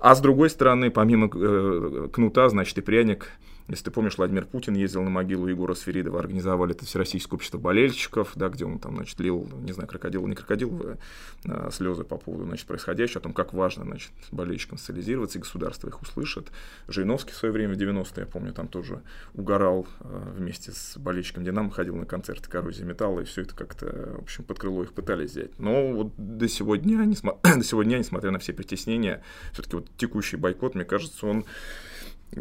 [0.00, 3.30] А с другой стороны, помимо э, кнута, значит, и пряник–
[3.68, 8.32] если ты помнишь, Владимир Путин ездил на могилу Егора Сверидова, организовали это Всероссийское общество болельщиков,
[8.34, 10.96] да, где он там, значит, лил, не знаю, крокодил, не крокодил,
[11.44, 15.88] а, слезы по поводу, значит, происходящего, о том, как важно, значит, болельщикам социализироваться, и государство
[15.88, 16.50] их услышит.
[16.88, 19.02] Жириновский в свое время, в 90-е, я помню, там тоже
[19.34, 24.16] угорал а, вместе с болельщиком Динамо, ходил на концерты коррозии металла, и все это как-то,
[24.18, 25.58] в общем, под крыло их пытались взять.
[25.58, 27.06] Но вот до сегодня,
[27.42, 29.22] до сегодня, несмотря на все притеснения,
[29.52, 31.44] все-таки вот текущий бойкот, мне кажется, он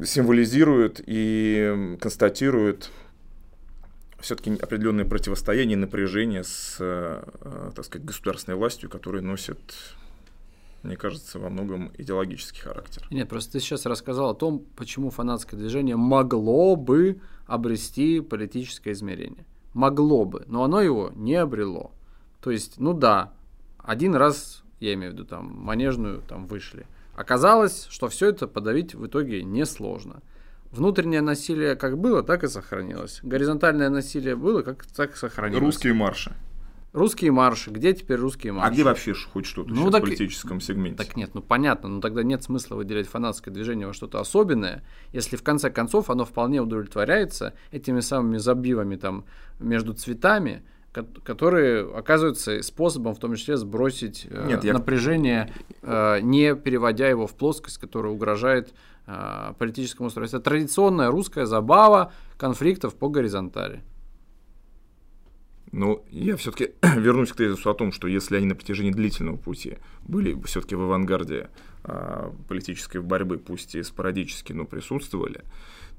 [0.04, 2.90] символизирует и констатирует
[4.20, 7.24] все-таки определенное противостояние напряжение с, э,
[7.76, 9.60] так сказать, государственной властью, которые носят
[10.84, 13.06] мне кажется, во многом идеологический характер.
[13.12, 19.46] Нет, просто ты сейчас рассказал о том, почему фанатское движение могло бы обрести политическое измерение.
[19.76, 21.92] Могло бы, но оно его не обрело.
[22.42, 23.32] То есть, ну да,
[23.78, 28.96] один раз, я имею в виду, там, манежную там вышли– Оказалось, что все это подавить
[28.96, 30.22] в итоге несложно.
[30.72, 33.20] Внутреннее насилие как было, так и сохранилось.
[33.24, 35.62] Горизонтальное насилие было, как так и сохранилось.
[35.62, 36.34] Русские марши.
[36.94, 37.72] Русские марши.
[37.72, 38.70] Где теперь русские марши?
[38.70, 41.02] А где вообще хоть что-то ну, так, в политическом сегменте?
[41.04, 44.84] Так нет, ну понятно, но тогда нет смысла выделять фанатское движение во что-то особенное,
[45.14, 49.26] если в конце концов оно вполне удовлетворяется этими самыми забивами там
[49.60, 57.08] между цветами, которые оказываются способом в том числе сбросить э, Нет, напряжение, э, не переводя
[57.08, 58.74] его в плоскость, которая угрожает
[59.08, 60.40] э, политическому устройству.
[60.40, 63.84] Это традиционная русская забава конфликтов по горизонтали.
[65.72, 69.78] Но я все-таки вернусь к тезису о том, что если они на протяжении длительного пути
[70.04, 71.50] были все-таки в авангарде
[71.84, 75.46] а, политической борьбы, пусть и спорадически, но присутствовали,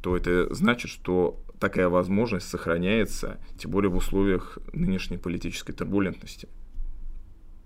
[0.02, 6.48] то это значит, что такая возможность сохраняется, тем более в условиях нынешней политической турбулентности.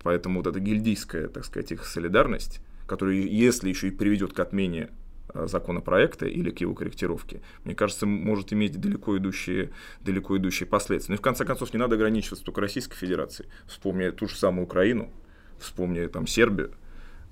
[0.03, 4.89] Поэтому вот эта гильдийская, так сказать, их солидарность, которая, если еще и приведет к отмене
[5.33, 11.13] Э, законопроекта или к его корректировке, мне кажется, может иметь далеко идущие, далеко идущие последствия.
[11.13, 13.49] Ну и в конце концов не надо ограничиваться только Российской Федерацией.
[13.65, 15.11] Вспомни ту же самую Украину,
[15.59, 16.71] вспомни там Сербию,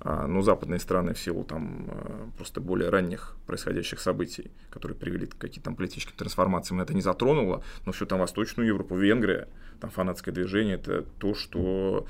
[0.04, 5.38] но западные страны в силу там э, просто более ранних происходящих событий, которые привели к
[5.38, 9.48] каким-то политическим трансформациям, это не затронуло, но всю там Восточную Европу, Венгрия,
[9.80, 12.06] там фанатское движение, это то, что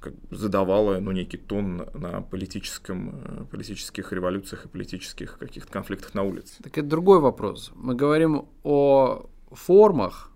[0.00, 6.22] как, задавало ну, некий тон на политическом, э, политических революциях и политических каких-то конфликтах на
[6.22, 6.62] улице.
[6.62, 7.72] Так это другой вопрос.
[7.74, 10.30] Мы говорим о формах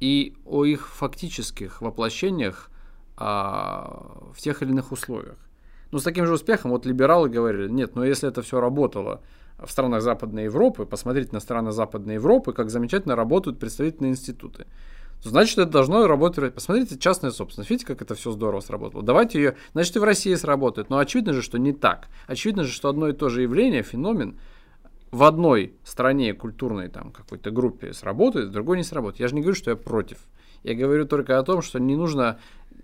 [0.00, 2.70] и о их фактических воплощениях
[3.16, 5.38] а, в тех или иных условиях.
[5.94, 9.20] Ну, с таким же успехом вот либералы говорили, нет, но если это все работало
[9.58, 14.66] в странах Западной Европы, посмотрите на страны Западной Европы, как замечательно работают представительные институты
[15.22, 16.52] значит, это должно работать.
[16.52, 17.70] Посмотрите, частная собственность.
[17.70, 19.04] Видите, как это все здорово сработало.
[19.04, 20.90] Давайте ее, значит, и в России сработает.
[20.90, 22.08] Но очевидно же, что не так.
[22.26, 24.38] Очевидно же, что одно и то же явление, феномен,
[25.12, 29.20] в одной стране культурной там какой-то группе сработает, в другой не сработает.
[29.20, 30.18] Я же не говорю, что я против.
[30.64, 32.38] Я говорю только о том, что не нужно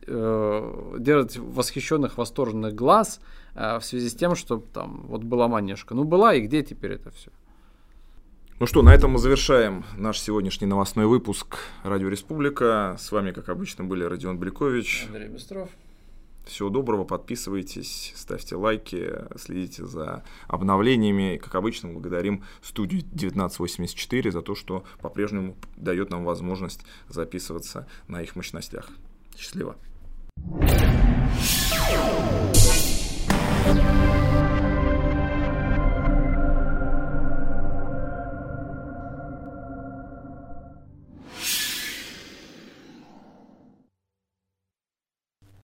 [0.06, 3.20] э, делать восхищенных, восторженных глаз
[3.54, 5.94] э, в связи с тем, что там вот была манежка.
[5.94, 7.30] Ну была, и где теперь это все?
[8.60, 12.96] Ну что, на этом мы завершаем наш сегодняшний новостной выпуск Радио Республика.
[12.98, 15.06] С вами, как обычно, были Родион Бликович.
[15.08, 15.70] Андрей Быстров.
[16.44, 21.38] Всего доброго, подписывайтесь, ставьте лайки, следите за обновлениями.
[21.42, 28.36] Как обычно, благодарим студию 1984 за то, что по-прежнему дает нам возможность записываться на их
[28.36, 28.90] мощностях.
[29.36, 29.76] Счастливо!
[30.48, 30.78] やっ
[32.84, 32.89] た!